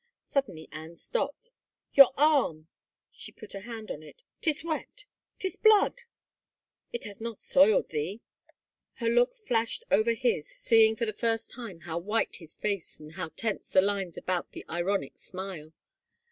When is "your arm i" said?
1.93-2.77